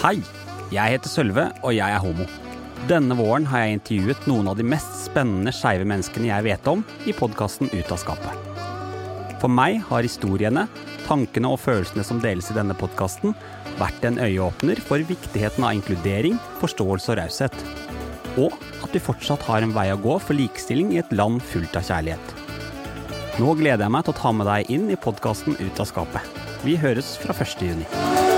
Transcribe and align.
Hei, 0.00 0.22
jeg 0.72 0.94
heter 0.94 1.10
Sølve, 1.12 1.42
og 1.60 1.74
jeg 1.76 1.92
er 1.92 2.00
homo. 2.00 2.24
Denne 2.88 3.12
våren 3.18 3.44
har 3.50 3.66
jeg 3.66 3.74
intervjuet 3.74 4.22
noen 4.30 4.46
av 4.48 4.54
de 4.56 4.64
mest 4.64 4.94
spennende 5.02 5.52
skeive 5.52 5.84
menneskene 5.84 6.30
jeg 6.30 6.46
vet 6.46 6.70
om, 6.72 6.80
i 7.04 7.12
podkasten 7.12 7.68
Ut 7.68 7.92
av 7.92 8.00
skapet. 8.00 8.46
For 9.42 9.52
meg 9.52 9.82
har 9.90 10.08
historiene, 10.08 10.62
tankene 11.04 11.50
og 11.52 11.60
følelsene 11.60 12.06
som 12.08 12.22
deles 12.24 12.48
i 12.48 12.56
denne 12.56 12.78
podkasten, 12.80 13.36
vært 13.76 14.08
en 14.08 14.16
øyeåpner 14.24 14.80
for 14.88 15.04
viktigheten 15.04 15.68
av 15.68 15.76
inkludering, 15.76 16.40
forståelse 16.64 17.12
og 17.12 17.20
raushet. 17.20 17.60
Og 18.40 18.56
at 18.80 18.96
vi 18.96 19.04
fortsatt 19.04 19.44
har 19.50 19.68
en 19.68 19.76
vei 19.76 19.90
å 19.92 20.00
gå 20.00 20.16
for 20.16 20.40
likestilling 20.40 20.96
i 20.96 21.02
et 21.04 21.12
land 21.12 21.44
fullt 21.52 21.76
av 21.76 21.84
kjærlighet. 21.92 22.36
Nå 23.36 23.52
gleder 23.60 23.84
jeg 23.84 23.98
meg 23.98 24.08
til 24.08 24.16
å 24.16 24.20
ta 24.24 24.32
med 24.32 24.48
deg 24.48 24.72
inn 24.72 24.88
i 24.88 24.96
podkasten 24.96 25.60
Ut 25.60 25.84
av 25.84 25.92
skapet. 25.92 26.42
Vi 26.64 26.80
høres 26.80 27.18
fra 27.20 27.36
1. 27.36 27.68
juni. 27.68 28.29